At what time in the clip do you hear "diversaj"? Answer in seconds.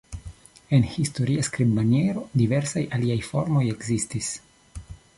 2.43-2.85